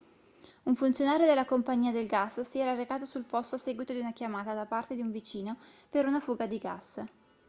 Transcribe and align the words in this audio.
un 0.63 0.73
funzionario 0.73 1.27
della 1.27 1.45
compagnia 1.45 1.91
del 1.91 2.07
gas 2.07 2.39
si 2.39 2.57
era 2.57 2.73
recato 2.73 3.05
sul 3.05 3.23
posto 3.25 3.53
a 3.53 3.57
seguito 3.59 3.93
di 3.93 3.99
una 3.99 4.13
chiamata 4.13 4.55
da 4.55 4.65
parte 4.65 4.95
di 4.95 5.01
un 5.01 5.11
vicino 5.11 5.57
per 5.91 6.07
una 6.07 6.19
fuga 6.19 6.47
di 6.47 6.57
gas 6.57 7.05